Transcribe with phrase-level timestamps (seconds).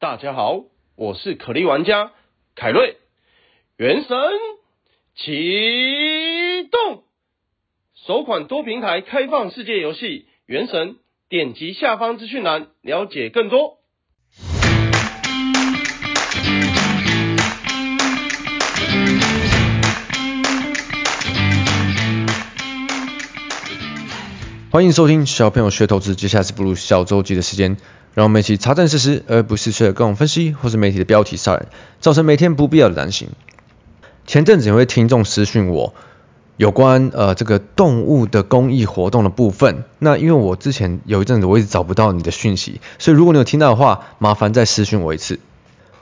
[0.00, 0.62] 大家好，
[0.94, 2.12] 我是可莉玩家
[2.54, 2.98] 凯瑞。
[3.76, 4.16] 原神
[5.16, 7.02] 启动，
[7.96, 10.06] 首款多平台开放世界游戏
[10.46, 10.90] 《原神》，
[11.28, 13.77] 点击下方资讯栏了解更多。
[24.70, 27.78] 欢迎收听小朋友学投资，接下来是步入小周记的时间。
[28.12, 31.68] 让我们一起查证事实，而不是随着各种分析或是媒体的标题杀人，
[32.00, 33.30] 造成每天不必要的担心。
[34.26, 35.94] 前阵子有位听众私讯我，
[36.58, 39.84] 有关呃这个动物的公益活动的部分。
[39.98, 45.40] 那因为我之前有一阵子我一直找不到你的讯息，所以如果你有听到的话，麻烦再私讯我一次。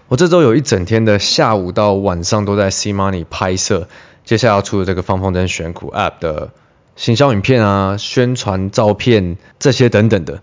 [0.08, 3.86] 我这周有一整天的下午到晚上都在 C Money 拍摄，
[4.24, 6.50] 接下来要出的这个放风筝选股 App 的
[6.96, 10.42] 行销影片啊、宣传照片这些等等的。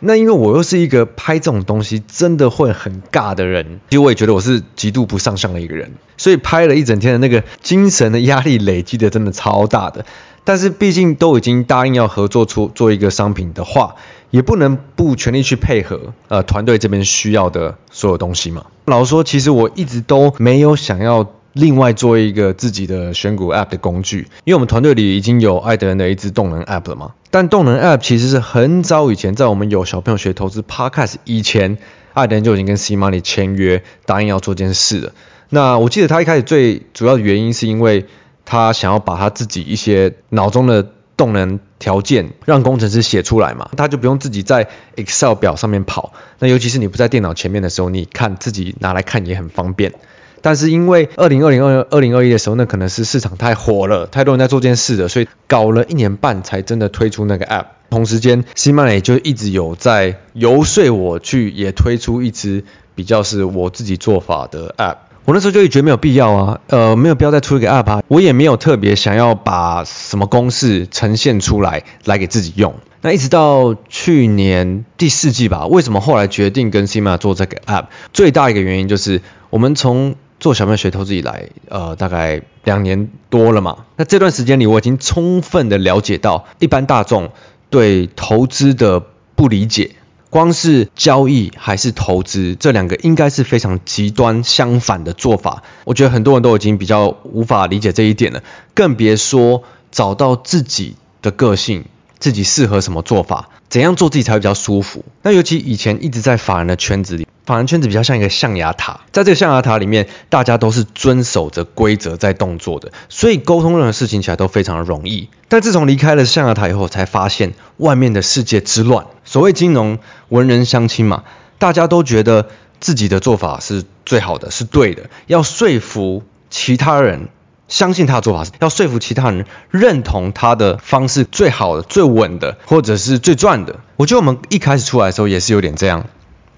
[0.00, 10.06] 那因为我又是一个拍这种东西真的会很尬的人，其实我也觉得我是极度不上相的一个人，所以拍了一整天的那个精神的压力累积的真的超大的。
[10.44, 13.96] 但是毕竟都已经答应要合作出做一个商品的话，
[14.30, 18.66] 也不能不全力去配合呃团队这边需要的所有东西嘛。
[18.84, 21.32] 老实说，其实我一直都没有想要。
[21.58, 27.14] 另外做一个自己的选股 App 的工具，因为我们团队里已经有艾德恩的一支动能 App 了嘛。
[27.30, 31.78] 但动能 App 其实是很早以前，在我们有小朋友学投资 Podcast 以前，
[32.14, 35.12] 艾德恩就已经跟 C Money 签约，答应要做件事了。
[35.48, 38.06] 那我记得他一开始最主要的原因是因为
[38.44, 40.86] 他想要把他自己一些脑中的
[41.16, 46.12] 动能条件让工程师写出来嘛，他就不用自己在 Excel 表上面跑。
[46.38, 49.94] 那尤其是你不在电脑前面的时候，你看自己拿来看也很方便。
[50.42, 57.66] 但是因为二零二零二二零二一的时候，那可能是市场太火了，太多人在做这件事了，所以搞了一年半才真的推出那个 App。
[57.90, 62.64] 同时间，C Money 就一直有在游说我去也推出一支
[62.94, 64.96] 比较是我自己做法的 App。
[65.24, 72.74] 我那时候就觉得没有必要啊，呃，没有必要再出一个 App，我也没有特别想要把什么公式呈现出来来给自己用。
[73.00, 77.86] 那一直到去年第四季吧，为什么后来决定跟 C Money 做这个 App？
[78.12, 83.86] 最大一个原因就是我们从做小朋友学投资以来，呃，大概两年多了嘛。
[83.96, 87.30] 那这段时间里，我已经充分的了解到一般大众
[87.70, 89.00] 对投资的
[89.34, 89.96] 不理解。
[90.30, 95.62] 光是交易还是投资，这两个应该是非常极端相反的做法。
[95.84, 98.42] 我觉得很多人都已经比较无法理解这一点了，
[98.74, 101.86] 更别说找到自己的个性，
[102.18, 105.04] 自己适合什么做法，怎样做自己才会比较舒服。
[105.22, 107.26] 那尤其以前一直在法人的圈子里。
[107.48, 115.30] 法人圈子比较像一个象牙塔，在这个象牙塔里面，大家都是遵守着规则在动作的，所以沟通任何事情起来都非常的容易。
[115.48, 119.06] 但自从离开了象牙塔以后，才发现外面的世界之乱。
[119.24, 119.98] 所谓金融
[120.28, 121.24] 文人相亲嘛，
[121.58, 122.48] 大家都觉得
[122.80, 127.30] 自己的做法是最好的，是对的，要说服其他人
[127.66, 133.76] 相信他的做法，是要说服其他人认同他的方式最好的、最稳的，或者是最赚的。
[133.96, 136.04] 我觉得我们一开始出来的时候也是有点这样。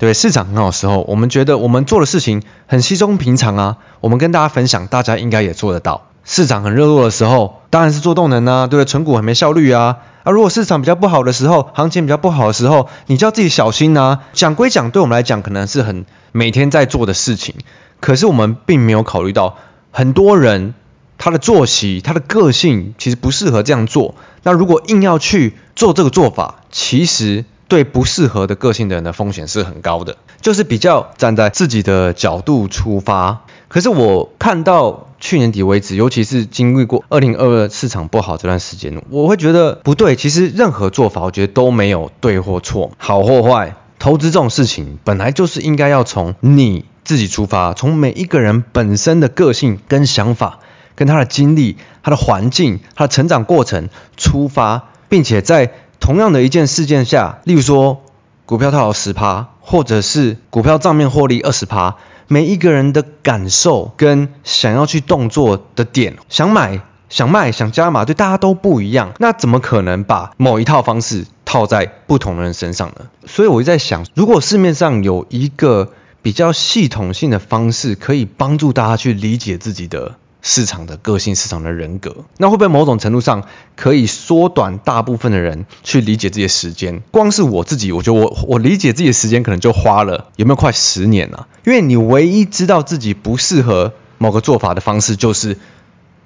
[0.00, 6.06] 对，市场很好的时候，我们觉得我们做的事情很稀松平常啊，我们跟大家分享，大家应该也做得到。
[6.24, 8.88] 市场很热络的时候，当然是做动能啊，对不对？
[8.88, 9.98] 存股很没效率啊。
[10.22, 14.20] 啊，如果市场比较不好的时候，行情比较不好的时候，你就要自己小心啊。
[14.32, 17.56] 讲归讲，对我们来讲可能是很每天在做的事情，
[18.00, 19.58] 可是我们并没有考虑到
[19.90, 20.72] 很多人
[21.18, 24.14] 他的作息、他的个性其实不适合这样做。
[24.44, 27.44] 那如果硬要去做这个做法，其实。
[27.70, 33.42] 对不适合的个性的人的风险是很高的，就是比较站在自己的角度出发。
[33.68, 40.16] 可是我看到去年底为止，尤其是经历过二零二二市场不好这段时间，我会觉得不对。
[40.16, 43.76] 其实任何做法，我觉得都没有对或错，好或坏。
[44.00, 50.58] 投资这种事情本来就是应该要从你自己出发，从每一个人本身的个性跟想法，
[50.96, 55.72] 跟他的经历、他的环境、他的成长过程出发，并且在。
[56.00, 58.02] 同样的一件事件下，例如说
[58.46, 69.12] 股票套牢十趴，或者是股票账面获利二十趴，每一个人的感受跟想要去动作的点，想买、想卖、想加码，对大家都不一样。
[69.18, 73.06] 那怎么可能把某一套方式套在不同的人身上呢？
[73.26, 75.92] 所以我就在想，如果市面上有一个
[76.22, 80.16] 比较系统性的方式，可以帮助大家去理解自己的。
[80.42, 83.46] 市场的个性，市场的人格，那会不会某种程度上
[83.76, 87.02] 可以缩短大部分的人去理解自己的时间？
[87.10, 91.46] 光是我自己，我觉得我我理解自己的时间可能就花了有没有快十年啊？
[91.64, 95.58] 因为你唯一知道自己不适合某个做法的方式，就是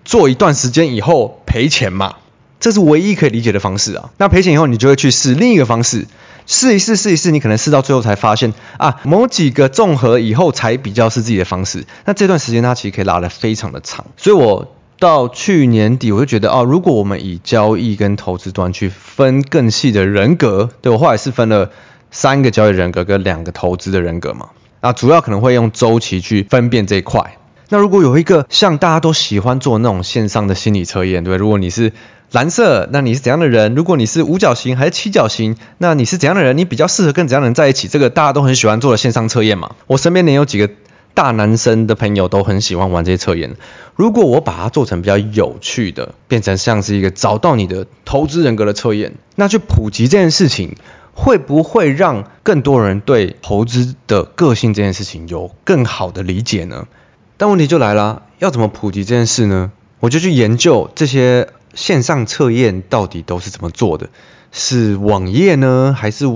[0.05, 2.16] 做一段时间以后赔钱嘛，
[2.61, 4.11] 这是唯一可以理解的方式啊。
[4.19, 6.06] 那赔钱以后，你就会去试另一个方式。
[6.46, 11.87] 试一试，试一试，你可能试到最后才发现啊，某几个综合以后才比较是自己的方式。
[12.05, 21.70] 那这段时间它其实可以拉得非常的长，所以我到去年底我就觉得哦，如果我们以交易跟投资端去分更细的人格，对，我后来是分了
[22.11, 24.50] 三个交易人格跟两个投资的人格嘛，
[24.81, 27.38] 啊，主要可能会用周期去分辨这一块。
[27.70, 31.93] 那如果有一个像大家都喜欢做那种线上的心理测验，对，如果你是
[32.35, 33.77] 蓝色，那你是怎样的人？
[33.77, 36.59] 如果你是五角星还是七角星，那你是怎样的人？
[36.59, 37.87] 你比较适合跟怎样的人在一起？
[37.87, 39.77] 这个大家都很喜欢做的线上测验嘛。
[39.87, 40.69] 我身边也有几个
[41.15, 43.55] 大男生的朋友都很喜欢玩这些测验。
[43.95, 50.75] 如果我把它做成比较有趣的，变成像是一个找到你的投资人格的测验，那去普及这件事情，
[51.13, 56.89] 会不会让更多人对投资的个性这件事情有更好的理解呢？
[57.37, 59.71] 但问题就来了，要怎么普及这件事呢？
[60.01, 64.11] 我就去研究这些线上测验到底都是怎么做的，
[64.53, 66.26] 是网页呢，还是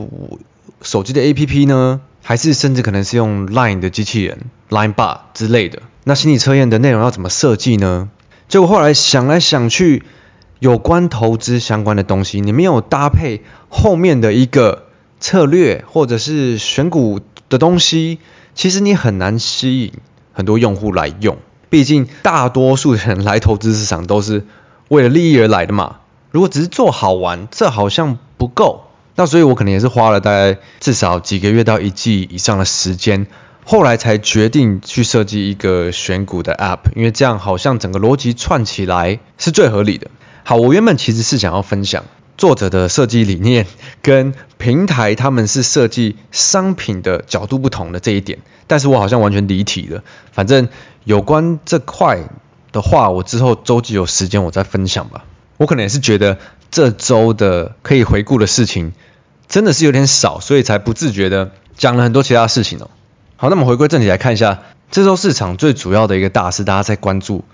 [0.83, 4.39] 手机的 APP 呢，还是甚至可能是用 Line 的机器人
[4.69, 5.83] Line Bar 之类的？
[6.05, 8.09] 那心理测验的内容要怎么设计呢？
[8.49, 10.03] 结果后来想来想去，
[10.59, 14.87] 有关投资相关的东西，你没有搭配后面的一个
[15.21, 18.19] 策略或者是选股的东西，
[18.55, 19.93] 其实你很难吸引。
[20.33, 21.39] 很多用户来用，
[21.69, 24.47] 毕竟大多数人来投资市场都是
[24.89, 25.97] 为了利益而来的嘛。
[26.31, 28.85] 如果只是做好玩，这好像不够。
[29.15, 33.27] 那所以我可能也是花了大概至少几个月到一季以上的时间，
[33.65, 40.11] 后来才决定去设计一个选股的 App，因为这样好像整个逻辑串起来是最合理的。
[40.45, 42.05] 好，我原本其实是想要分享
[42.37, 43.67] 作者的设计理念
[44.03, 48.39] 跟平台他们是设计商品的角度不同的这一点。
[48.69, 50.05] 但是我好像完全离题了。
[50.31, 50.69] 反正
[51.05, 52.29] 有关这块
[52.73, 55.25] 的话，我之后周几有时间我再分享吧。
[55.57, 56.39] 我可能也是觉得
[56.71, 58.93] 这周的可以回顾的事情
[59.49, 62.91] 真的是有点少，所以才不自觉的讲了很多其他事情哦。
[63.37, 64.61] 好，那么回归正题来看一下
[64.91, 67.45] 这周市场最主要的一个大事，大家在关注。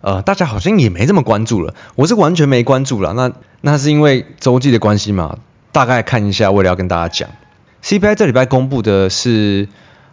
[0.00, 1.74] 呃，大家好像也没这么关注了。
[1.96, 3.12] 我是完全没关注了。
[3.14, 5.38] 那那是因为周记的关系嘛？
[5.72, 7.30] 大概看一下，为了要跟大家讲
[7.82, 9.68] ，CPI 这礼拜公布的是。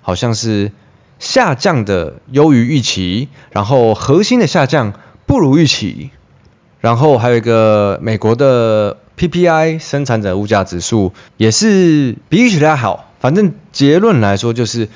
[0.07, 0.71] 好像是
[1.19, 4.93] 下降的优于预期，然后核心的下降
[5.25, 6.09] 不如预期，
[6.79, 13.11] 然后还有一个美国的 PPI 生产者物价指数也是比预期的好。
[13.19, 14.89] 反正结论来说就是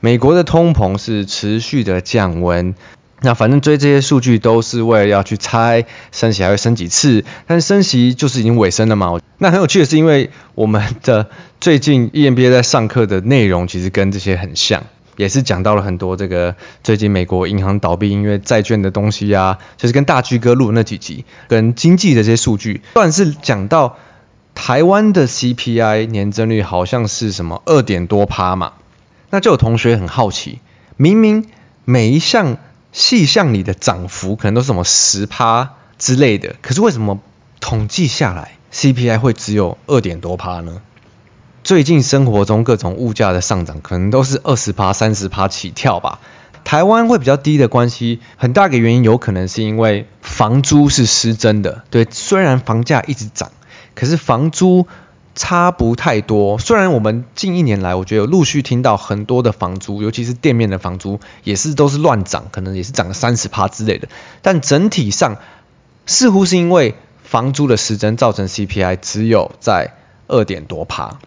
[0.00, 2.74] 美国的通膨是持续的降温。
[3.22, 9.20] 那反正追这些数据都是为了要去猜升息还会升几次，但是升息就是已经尾声了嘛。
[9.36, 11.28] 那很有趣的是，因为我们的
[11.60, 14.84] 最近 EMBA 在上课的内容其实跟这些很像，
[15.20, 23.98] 也是讲到了很多这个最近美国银行倒闭因为债券的东西啊，就是跟大 G 哥录那几集跟经济的这些数据，算是讲到
[24.54, 28.72] 台湾的 CPI 年增率好像是什么二点多趴嘛。
[29.28, 30.60] 那就有同学很好奇，
[30.96, 31.50] 明明
[31.84, 32.56] 每一项
[32.90, 37.20] 细项里的涨幅可能都是什么十趴之类的，可是为什么
[37.60, 40.80] 统计下来 CPI 会只有二点多趴呢？
[41.70, 46.18] 最近生活中各种物价的上涨可能都是二十趴、三十趴起跳吧。
[46.64, 51.84] 台湾会比较低的关系，很大一个原因有可能是因为房租是失真的。
[51.90, 53.52] 对，虽然房价一直涨，
[53.94, 54.88] 可是房租。
[55.36, 64.08] 差不太多，虽然我们近一年来，我觉得有陆续听到很多的房租，尤其是店面的房租，也是都是乱涨，可能也是涨了三十趴之类的。
[64.42, 65.36] 但整体上，
[66.04, 69.94] 似乎是因为房租的失真造成 CPI 只有在
[70.26, 71.20] 二点多趴。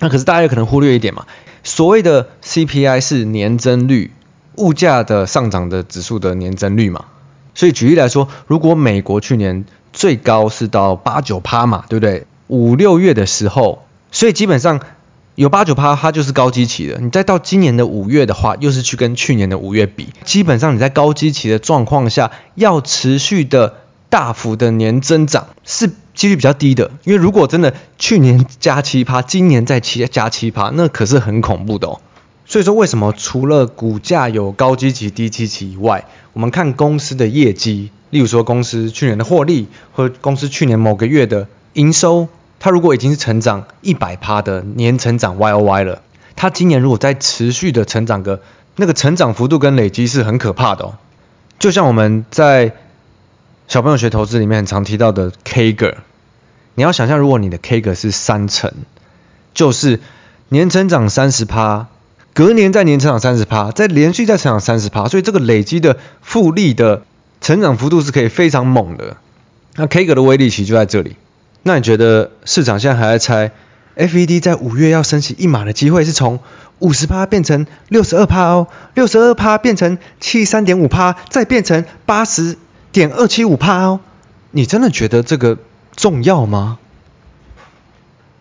[0.00, 1.26] 那可是大家有可能忽略一点嘛，
[1.62, 4.10] 所谓的 CPI 是年增率，
[4.56, 7.04] 物价的上涨的指数的年增率嘛。
[7.54, 12.26] 所以举例来说，如果美国去年最高是到八九趴嘛，对不对？
[12.46, 14.80] 五六月的时候，所以基本上
[15.34, 16.98] 有八九趴，它就是高基期的。
[17.00, 23.74] 你再到今年的五月的话，又是去跟去年的五月比，基本上你在高基期的状况下，要持续的
[24.10, 26.90] 大幅的年增长是几率比较低的。
[27.04, 32.00] 因为如果真的去年加七趴，今年再七加七趴，那可是很恐怖的哦。
[32.44, 42.28] 所以说，为什么除了股价有高基期、低基期以外，我们看公司的业绩，例如说公司去年的获利，或公司去年某个月的营收。
[42.58, 46.02] 它如果已经是成长一百趴的年成长 Y O Y 了，
[46.36, 48.42] 它今年如果再持续的成长个
[48.76, 50.98] 那个成长幅度跟累积是很可怕的哦。
[51.58, 52.74] 就像我们在
[53.70, 55.94] 小朋友学投资里面很常提到的 CAGR，
[56.74, 58.72] 你要想象如果你的 CAGR 是三成，
[59.54, 60.00] 就是
[60.48, 61.86] 年成长三十趴，
[62.34, 67.04] 隔年再年成长三十趴，再连续再成长三十趴，所以这个累积的复利的
[67.40, 69.16] 成长幅度是可以非常猛的。
[69.76, 71.14] 那 CAGR 的威力其实就在这里。
[71.62, 73.52] 那你觉得市场现在还在猜
[73.96, 76.40] FED 在五月要升息一码的机会是从
[76.80, 82.58] 五十趴变成六十二趴哦，六十二趴变成七十三点五趴，再变成八十
[82.92, 84.00] 点二七五趴哦。
[84.50, 85.58] 你真的觉得这个
[85.96, 86.78] 重要吗？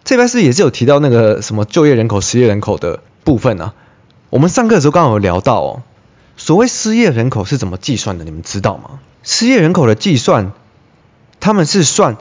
[0.03, 3.73] 这边是也是有提到那个什么就业人口、失业人口的部分啊。
[4.29, 5.83] 我们上课的时候刚好有聊到哦，
[6.37, 8.23] 所谓失业人口是怎么计算的？
[8.25, 8.99] 你们知道吗？
[9.23, 10.51] 失业人口的计算，
[11.39, 12.17] 他们是算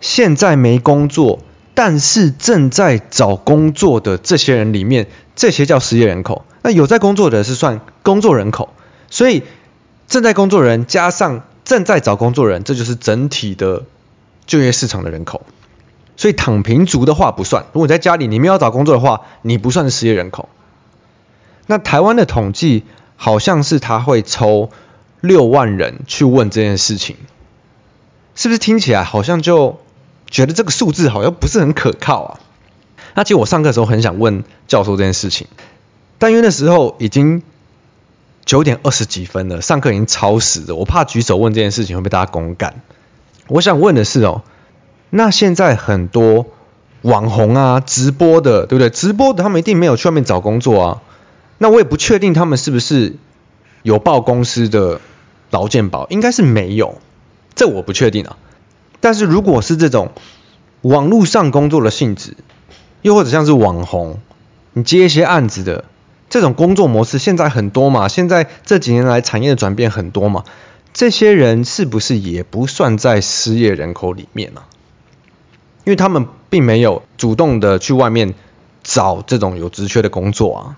[0.00, 1.40] 现在没工作。
[1.74, 6.44] 但是正在找工作的这些人里面，这些叫失业人口。
[6.60, 8.74] 那有在工作的是算工作人口，
[9.08, 9.42] 所以
[10.06, 13.84] 正在工作人加上正在找工作人，这就是整体的
[14.46, 15.46] 就业市场的人口。
[16.16, 17.64] 所以躺平族的话不算。
[17.72, 20.48] 如果你在家里你没有找工作的话，你不算是失业人口。
[21.66, 22.84] 那台湾的统计
[23.16, 24.70] 好像是他会抽
[25.20, 27.16] 六万人去问这件事情，
[28.34, 29.78] 是不是听起来好像就？
[30.30, 32.40] 觉得这个数字好像不是很可靠啊。
[33.12, 35.46] 那其实我上课的时候很想问教授这件事情，
[36.16, 37.42] 但因为那时候已经
[38.44, 42.82] 九点二十几分了，上课已经超时了，我怕举手问这件事情会被大家公干。
[43.48, 44.42] 我想问的是哦，
[45.10, 46.46] 那现在很多
[47.02, 48.90] 网红啊、直播的，对不对？
[48.90, 51.02] 直播的他们一定没有去外面找工作啊。
[51.58, 53.16] 那我也不确定他们是不是
[53.82, 55.00] 有报公司的
[55.50, 56.98] 劳健保，应该是没有，
[57.54, 58.36] 这我不确定啊。
[59.00, 60.10] 但是如果是这种
[60.80, 62.36] 网络上工作的性质，
[63.02, 64.18] 又或者像是网红，
[64.72, 65.84] 你接一些案子的
[66.32, 70.44] 这种工作模式，现在很多嘛，现在这几年来产业的转变很多嘛，
[70.94, 74.62] 这些人是不是也不算在失业人口里面呢？
[75.84, 78.32] 因为他们并没有主动的去外面
[78.82, 80.76] 找这种有职缺的工作啊，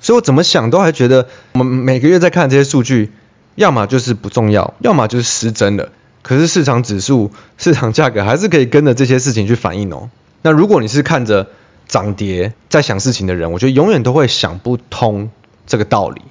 [0.00, 3.10] 所以我怎么想都还觉得，我们每个月在看这些数据，
[3.54, 5.92] 要么就是不重要，要么就是失真的。
[6.20, 10.10] 可是市场指数、市场价格还是可以跟着这些事情去反应哦。
[10.42, 11.48] 那如果你是看着
[11.88, 15.30] 涨跌在想事情的人，我觉得永远都会想不通
[15.66, 16.22] 这个道理。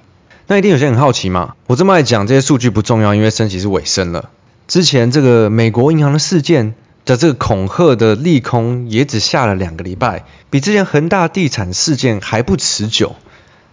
[0.46, 1.54] 那一定有些人很好奇嘛？
[1.66, 4.30] 我这么爱讲这些数据不重要，因为升息是尾声了。
[4.68, 13.16] 之前这个美国银行的事件的这个恐吓的利空也只下了两个礼拜，比之前恒大地产事件还不持久。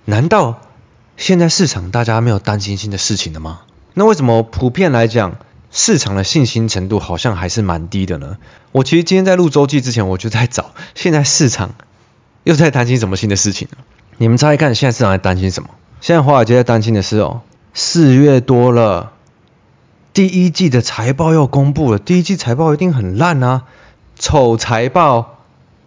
[0.05, 0.61] 难道
[1.17, 3.61] 现在市场大家没有担心新的事情了吗？
[3.93, 5.35] 那为什么普遍来讲？
[5.71, 8.37] 市场的信心程度好像还是蛮低的呢。
[8.73, 11.75] 我其实今天在录周记之前，我就在找现在市场
[12.43, 13.69] 又在担心什么新的事情。
[14.17, 15.69] 你们猜一看，现在市场在担心什么？
[16.01, 17.41] 现在华尔街在担心的是哦，
[17.73, 19.13] 四月多了，
[20.13, 23.63] 第一季的财报又公布了，第一季财报一定很烂啊，
[24.19, 25.39] 丑财报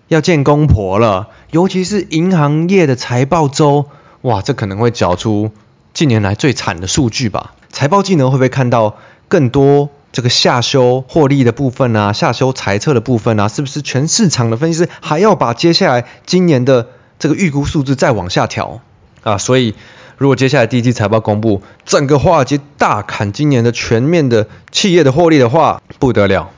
[0.08, 1.28] 要见公婆了。
[1.50, 3.86] 尤其是银行业的财报周，
[4.22, 5.52] 哇，这可能会缴出
[5.92, 7.52] 近年来最惨的数据吧？
[7.68, 8.96] 财报季呢，会不会看到？
[9.34, 16.86] 更多这个下修获利的部分啊，下修财测的部分啊，是不是全市场的分析师还要把接下来今年的
[17.18, 18.80] 这个预估数字再往下调
[19.24, 19.36] 啊？
[19.36, 19.74] 所以
[20.18, 26.52] 如果接下来第一季财报公布，整个华尔街大砍今年的全面的企业的获利的话，不得了。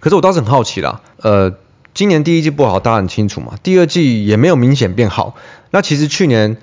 [0.00, 1.54] 可是我倒是很好奇啦，呃，
[1.94, 5.36] 今年第一季不好，大家很清楚嘛，第二季也没有明显变好。
[5.70, 6.58] 那其实去年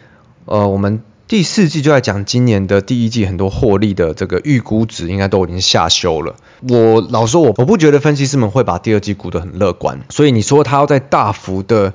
[0.46, 1.02] 呃我们。
[1.28, 6.36] 第四季就在讲今年的第一季很多获利的这个预估值应该都已经下修了。
[6.70, 11.94] 我老说我我不觉得分析师们会把第二季估得很乐观，所以你说它要在大幅的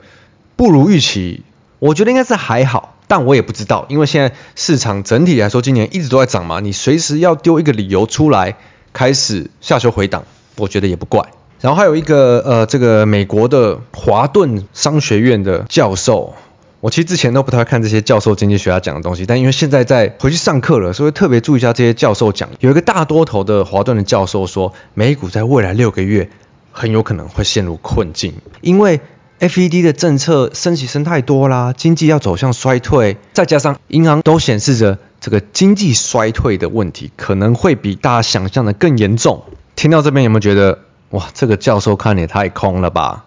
[0.55, 1.45] 不如预期，
[1.79, 8.57] 我觉得应该是还好，但我也不知道，因为现在市场整体来说今年一直都在涨嘛，你随时要丢一个理由出来
[8.93, 10.25] 开始下修回档，
[10.59, 11.27] 我觉得也不怪。
[11.63, 16.35] 然后还有一个呃这个美国的华顿商学院的教授。
[16.83, 22.49] 我其实之前都不太看这些教授经济学家讲的东西，但因为现在在回去上课了，所以特别注意一下这些教授讲。
[22.59, 26.29] 有一个大多头的华顿的教授说，美股在未来六个月
[26.73, 29.01] 很有可能会陷入困境，因为
[29.39, 39.45] FED 的政策升息升太多啦，经济要走向衰退，再加上银行都显示着这个经济衰退的问题可能会比大家想象的更严重。
[39.77, 43.27] 听到这边有没有觉得，哇，这个教授看也太空了吧？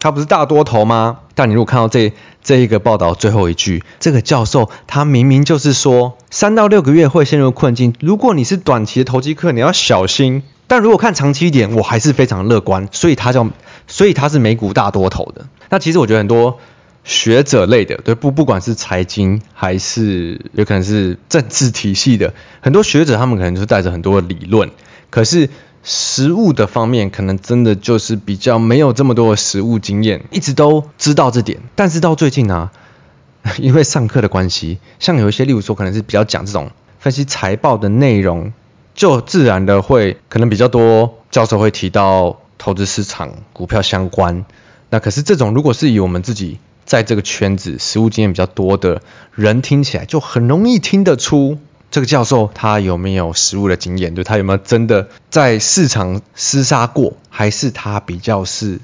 [0.00, 1.18] 他不是大多头吗？
[1.34, 2.12] 但你如果看到这
[2.42, 7.94] 这一个报道最后一句，这个教授他明明就是说三到六个月会陷入困境。
[8.00, 10.42] 如果你是短期的投机客，你要小心。
[10.66, 12.88] 但如果看长期一点，我还是非常乐观。
[12.92, 13.48] 所以他叫，
[13.86, 15.46] 所以他是美股大多头的。
[15.70, 16.58] 那其实我觉得很多
[17.04, 24.70] 学者类的，对不，不管是财经还是有可能是政治体系的很多学者，他们可能就是带着很多理论，
[25.10, 25.50] 可是。
[25.90, 32.72] 实务的方面，可能真的就是比较没有这么多的实务经验，一直都知道这点，但是到最近啊，
[33.58, 38.52] 因为上课的关系，像有一些，例如说可能是比较讲这种分析财报的内容，
[38.94, 44.44] 就自然的会可能比较多教授会提到投资市场、股票相关，
[44.90, 49.00] 那可是这种如果是以我们自己在这个圈子实务经验比较多的
[49.34, 51.56] 人听起来，就很容易听得出
[51.90, 58.80] 这个教授他有没有实务的经验，就他有没有真的在市场厮杀过，还是他比较是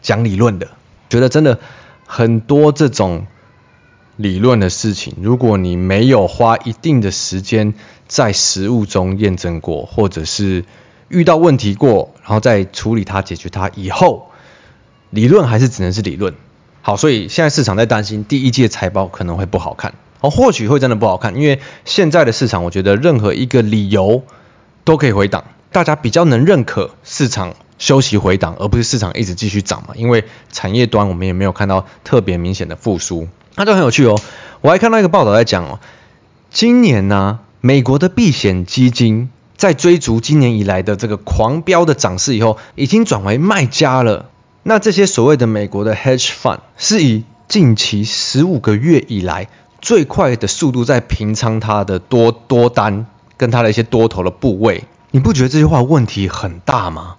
[0.00, 0.68] 讲理论的？
[1.08, 1.60] 觉得真的
[2.06, 3.26] 很多这种
[4.16, 7.74] 理论的事情，如果你没有花一定的时间
[8.08, 10.64] 在实务中验证过，或者是
[11.08, 14.30] 遇到问题过，然后再处理它、解决它以后，
[15.10, 16.34] 理论还是只能是理论。
[16.80, 24.24] 好，所以现在市场在担心第一届财报可能会不好看，哦，或许会真的不好看，因为现在的市场，我觉得任何一个理由
[24.84, 29.94] 都可以回档，大家比较能认可市场休息回档，而不是市场一直继续涨嘛。
[29.94, 34.18] 因为产业端我们也没有看到特别明显的复苏，那就很有趣哦。
[34.62, 35.80] 我还看到一个报道在讲哦，
[36.50, 39.28] 今年呢、美国的避险基金。
[39.54, 44.28] 在追逐今年以来的这个狂飙的涨势以后，已经转为卖家了。
[44.64, 49.48] 那这些所谓的美国的 hedge fund 是以近期十五个月以来
[49.82, 53.04] 最快的速度在平仓它的多多单
[53.36, 54.84] 跟它的一些多头的部位。
[55.10, 57.16] 你不觉得这句话问题很大吗？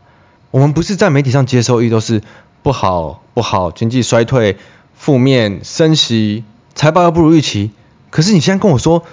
[0.49, 2.23] 我们不是在媒体上接收一都是
[2.63, 4.57] 不好不好，经济衰退、
[4.95, 6.43] 负面升息、
[6.73, 7.69] 财报又不如预期。
[8.09, 9.03] 可是你现在跟我说。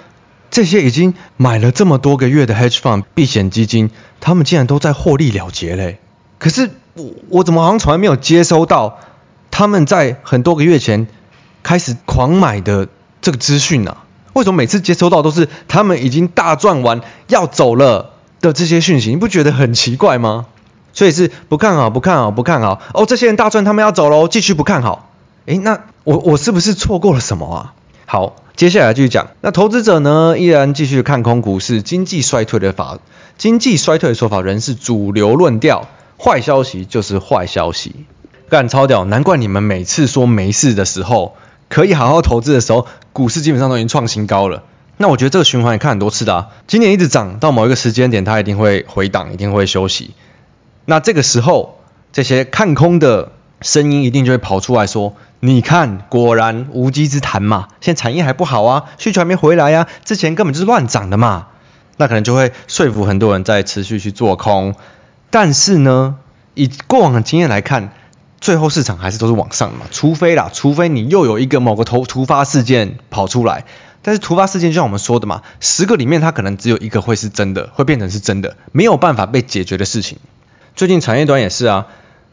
[0.53, 3.89] 这些已经买了这么多个月的 hedge fund 避险基金，
[4.19, 5.99] 他们竟然都在获利了结嘞！
[6.39, 8.99] 可是我我怎么好像从来没有接收到
[9.49, 11.07] 他们在很多个月前
[11.63, 12.89] 开始狂买的
[13.21, 13.97] 这个资讯呢？
[14.33, 19.09] 为什么每次接收到都是他们已经大赚完要走了的这些讯息？
[19.09, 20.47] 你不觉得很奇怪吗？
[20.93, 22.81] 所以是不看好，不看好，不看好。
[22.93, 25.11] 哦，这些人大赚，他们要走喽，继续不看好。
[25.45, 27.73] 诶，那我我是不是错过了什么啊？
[28.05, 28.35] 好。
[28.53, 32.99] 接下来继续讲，那投资者呢依然继续看空股市，经济衰退的法，
[33.37, 35.87] 经济衰退的说法仍是主流论调，
[36.19, 38.05] 坏消息就是坏消息，
[38.49, 41.35] 干超屌，难怪你们每次说没事的时候，
[41.71, 44.63] 可以好好投资的时候，股市基本上都已经创新高了。
[44.97, 50.13] 那我觉得这个循环也看很多次的啊，今年一直涨到某一个时间点，它一定会回档，一定会休息。
[50.85, 51.79] 那这个时候，
[52.11, 53.31] 这些看空的
[53.61, 55.15] 声音一定就会跑出来说。
[55.39, 57.69] 你看，果然无稽之谈嘛。
[57.79, 61.47] 现在产业还不好啊，需求还没回来呀、啊，之前根本就是乱涨的嘛。
[61.97, 64.75] 那可能就会说服很多人在持续去做空。
[65.31, 66.17] 但是呢，
[66.53, 67.91] 以过往的经验来看，
[68.41, 69.85] 最后市场还是都是往上嘛。
[69.91, 73.65] 除非啦，除非你又有一个某个突突发事件跑出来。
[74.01, 80.17] 但是突发事件就像我们说的嘛，十个里面它可能只有一个会是真的，会变成是真的，没有办法被解决的事情。
[80.75, 81.85] 最近产业端也是啊，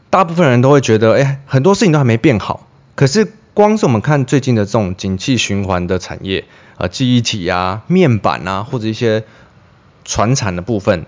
[0.09, 2.67] 大部分人都会觉得，哎，很多事情都还没变好。
[2.95, 6.45] 可是，光是我们看最近的这种景气循环的产业，
[6.77, 9.25] 呃，记忆体啊、面板啊，或者一些
[10.05, 11.05] 传产的部分，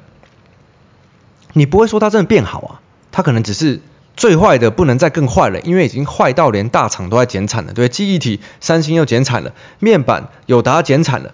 [1.54, 2.82] 你不会说它真的变好啊？
[3.12, 3.82] 它可能只是
[4.22, 7.74] 最坏的不能再更坏了，因为已经坏到连大厂都在减产了。
[7.74, 11.34] 对，记忆体，三星又减产了，面板友达减产了，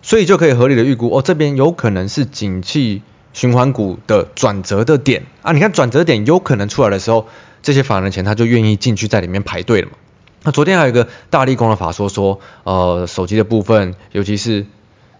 [0.00, 3.02] 所以就可以合理的预估，哦，这边有可能是景气
[3.34, 5.52] 循环股的转折的点啊。
[5.52, 7.26] 你看转折点有可能出来的时候。
[7.62, 9.94] 这些法人钱他就愿意进去在里面排队了嘛。
[10.42, 14.66] 那昨天还有一个大力工的法说说，呃，手机的部分，尤其是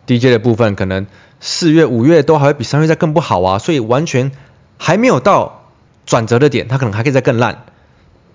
[0.07, 1.07] DJ 的部分，可能
[1.40, 4.31] 四月、五月都还会比三月再更不好啊，所以完全
[4.77, 5.63] 还没有到
[6.07, 7.64] 转折的点，它可能还可以再更烂。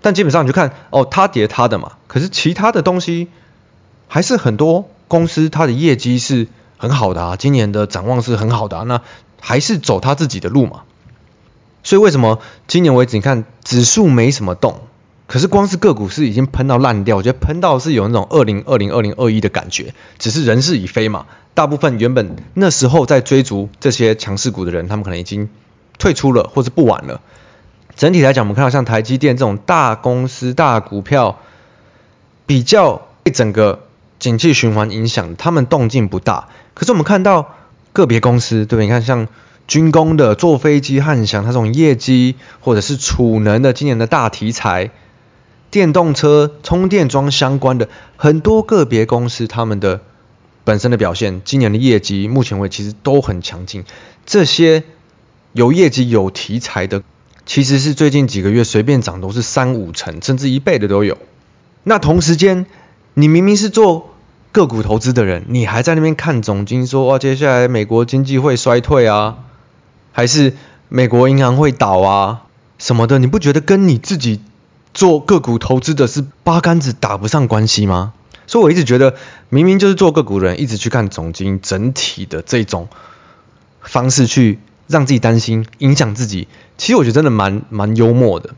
[0.02, 3.28] 但基本上你就看，哦，它跌它的嘛，可是其他的东西
[4.08, 9.02] 还是很多公司它的业绩是很好的啊，今年的展望是很好的啊，那
[9.40, 10.82] 还是走它自己的路嘛。
[11.82, 14.80] 所以为什么今年为止你看指数没什么动，
[15.26, 21.26] 可是光是个股是已经喷到烂掉，我觉得喷到是有那种二零二零二零二一的感觉，只是人事已非嘛。
[21.52, 25.50] 大部分原本那时候在追逐这些强势股的人，他们可能已经
[25.98, 27.20] 退出了，或是不玩了。
[28.00, 31.38] 整体来讲，我们看到像台积电这种大公司、大股票，
[32.46, 33.80] 比较被整个
[34.18, 36.48] 景气循环影响，他们动静不大。
[36.72, 37.56] 可是我们看到
[37.92, 38.86] 个别公司，对不对？
[38.86, 39.28] 你看像。
[39.68, 44.90] 军工的坐飞机、汉翔，它这种业绩，或者是储能的今年的大题材，
[45.70, 50.00] 电动车充电桩相关的很多个别公司，他们的
[50.64, 53.84] 本身的表现，今年的业绩目前为止其实都很强劲。
[54.26, 54.82] 这些
[55.52, 57.04] 有业绩、有题材的，
[57.50, 61.18] 其实是最近几个月随便涨都是三五成，甚至一倍的都有。
[61.82, 62.64] 那同时间，
[63.14, 64.14] 你明明是做
[64.52, 69.38] 个股投资的人，你还在那边看总经说，哇，接下来美国经济会衰退啊？
[70.12, 70.54] 还是
[70.88, 72.42] 美国银行会倒啊
[72.78, 74.40] 什么的，你不觉得跟你自己
[74.94, 78.12] 做个股投资的是八竿子打不上关系吗？
[78.46, 79.16] 所以我一直觉得，
[79.48, 82.86] 明明就是做个股人，一直去看总经整体的这种
[83.80, 84.60] 方式去
[84.90, 88.50] 让自己担心，影响自己，其实我觉得真的蛮蛮幽默的。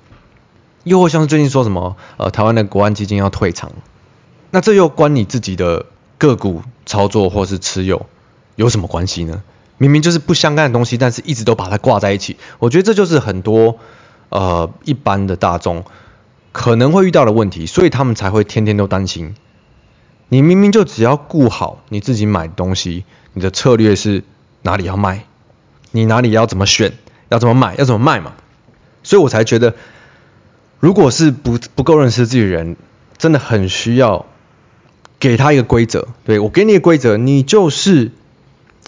[0.84, 3.72] 又或像是最近说什么，呃，台湾的国安基金要退场，
[4.50, 8.06] 那这又关你自己的个股操作或是持有
[8.56, 9.42] 有什么关系呢？
[9.76, 12.36] 明明就是不相干的东西，但是一直都把它挂在一起。
[12.58, 13.78] 我觉得这就是很多
[14.30, 15.84] 呃一般的大众
[16.52, 19.34] 可能会遇到的问题，所以他们才会天天都担心。
[20.28, 24.24] 你明明就只要顾好你自己买东西，你的策略是
[24.62, 25.26] 哪里要卖，
[25.92, 26.92] 你哪里要怎么选，
[27.28, 28.32] 要怎么买，要怎么卖嘛。
[29.04, 29.74] 所以我才觉得，
[30.80, 32.76] 如果是不不够认识自己人，
[33.16, 34.26] 真的很需要
[35.20, 36.08] 给他一个规则。
[36.24, 38.10] 对，我给你一个规则，你就是。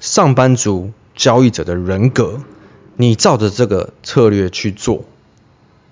[0.00, 2.40] 上班族交易者的人格，
[2.96, 5.04] 你照着这个策略去做，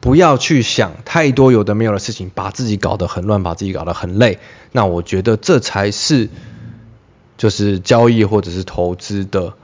[0.01, 4.39] 不要去想太多有的没有的事情，把自己搞得很乱，把自己搞得很累。
[4.73, 6.29] 那我觉得这才是
[7.39, 9.55] 就是交易或者是投资的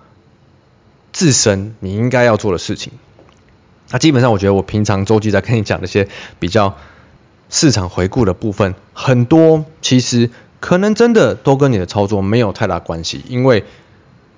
[1.13, 2.93] 自身你应该要做的事情。
[3.91, 6.77] 那基本上我觉得我平常周记在跟你讲那些比较
[7.51, 13.65] 市场回顾的部分，很多其实可能真的都跟你的操作没有太大关系，因为。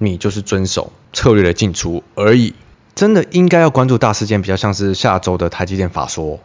[0.03, 2.55] 你就是遵守策略的进出而已，
[2.95, 6.41] 真的应该要关注大事件，比较像是下周的台积电法说，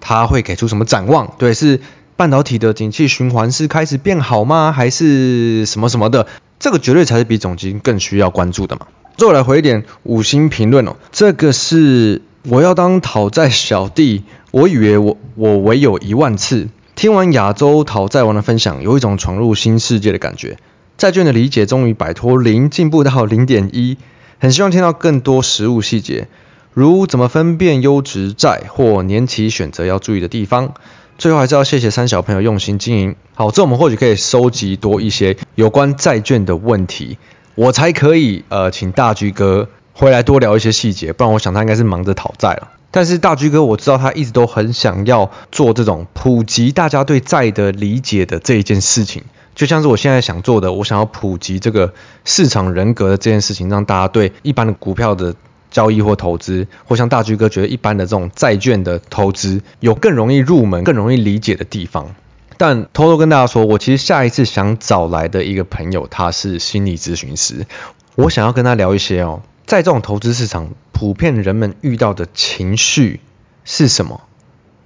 [0.00, 1.32] 它会给出什么展望？
[1.38, 1.80] 对，是
[2.16, 4.70] 半导体的景气循环是开始变好吗？
[4.70, 6.26] 还是什么什么的？
[6.58, 8.86] 这个绝对才是比总经更需要关注的嘛。
[9.16, 16.68] 最后来回一点五星评论哦，这个是我要当讨债小弟，我以为我我唯有一万次。
[16.96, 20.58] 听完亚洲讨债王的分享，有一种闯入新世界的感觉。
[20.96, 23.98] 债券的理解终于摆脱零，进步到零点一，
[24.38, 26.28] 很希望听到更多实务细节，
[26.72, 30.74] 如怎么分辨优质债或年期选择要注意的地方。
[31.18, 33.14] 最后还是要谢谢三小朋友用心经营。
[33.34, 37.18] 好，这我们或许可以收集多一些有关债券的问题，
[37.54, 42.72] 我才可以呃请大居哥回来多聊一些细节，不然我想他应该是忙着讨债了。
[42.90, 49.24] 但是大居哥我知道他一直都很想要做这种普及大家对债的理解的这一件事情。
[49.54, 55.34] 就像是我现在想做的，我想要普及这个市场人格的这件事情，让大家对一般的股票的
[55.70, 62.16] 交易或投资，或像大居哥觉得一般的这种债券的投资，有更容易入门、更容易理解的地方。
[62.56, 67.66] 但偷偷跟大家说，我其实下一次想找来的一个朋友，他是心理咨询师，
[68.14, 73.20] 我想要跟他聊一些哦，在这种投资市场，普遍人们遇到的情绪
[73.64, 74.22] 是什么？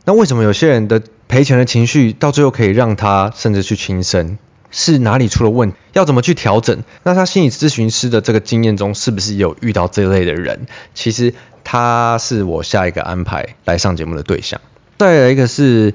[0.05, 4.39] 那为什么有些人的赔钱的情绪，到最后可以让他甚至去轻生？
[4.71, 5.77] 是哪里出了问题？
[5.95, 6.83] 要怎么去调整？
[7.03, 10.67] 那他心理咨询师的这个经验中，是不是有遇到这类的人？
[10.95, 11.33] 其实
[11.65, 14.61] 他是我下一个安排来上节目的对象。
[14.99, 15.95] 再来一个是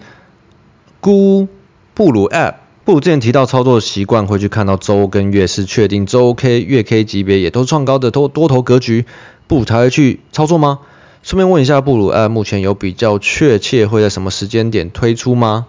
[0.99, 1.47] 孤
[1.93, 9.05] 布鲁 App，布鲁之前提到操作习惯会去看到周跟月是确定周 K、月 K 级别也都创高的多多头格局，
[9.47, 10.79] 布鲁才会去操作吗？
[11.21, 15.67] 顺便问一下布鲁 App 目前有比较确切会在什么时间点推出吗？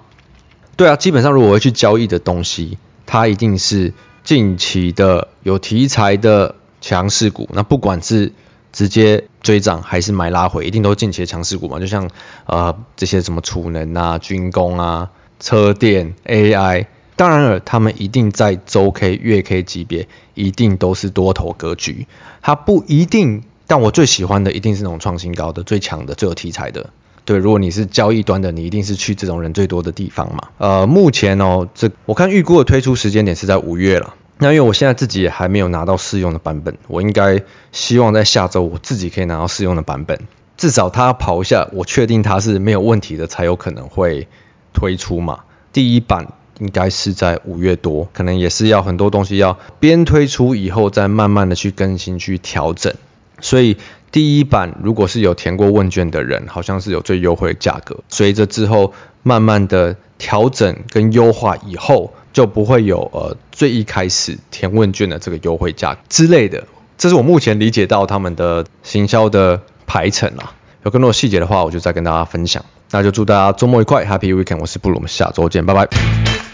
[0.77, 2.79] 对啊，基本上如果我会去交易的东西。
[3.07, 3.93] 它一定是
[4.25, 8.33] 近期的有题材的强势股，那不管是
[8.73, 11.79] 直接追涨还是买拉回，一定都是近期的强势股嘛。
[11.79, 12.09] 就像
[12.47, 15.11] 呃这些什么储能啊、军工啊、
[15.45, 22.07] 车电、AI，当然了，他们一定在周 K、月 K 级别，一定都是多头格局。
[22.41, 26.89] 它不一定，但我最喜欢的一定是那种创新高的、最强的、最有题材的。
[27.27, 30.49] 对，如果你是交易端的，你一定是去这种人最多的地方嘛。
[30.57, 34.15] 呃，目前哦，这我看预估的推出时间点是在五月了。
[34.39, 40.21] 那因为我现在自己也还没有拿到试用的版本，我应该希望在下周我自己可以拿到试用的版本，
[40.57, 44.27] 至少它跑一下，我确定它是没有问题的，才有可能会
[44.75, 45.45] 推出嘛。
[45.73, 52.93] 第一版应该是在五月多，可能也是要很多东西要边推出以后再慢慢的去更新去调整，
[53.41, 53.79] 所以。
[54.15, 57.99] 第一版如果是有填过问卷的人，好像是有最优惠价格。
[58.09, 66.65] 随着之后慢慢的调整跟优化以后，就不会有呃最一开始填问卷的这个优惠价之类的。
[66.97, 70.55] 这是我目前理解到他们的行销的排程啊。
[70.85, 72.65] 有更多细节的话，我就再跟大家分享。
[72.91, 74.59] 那就祝大家周末愉快，Happy Weekend！
[74.61, 76.54] 我是布鲁，我们下周见，拜拜。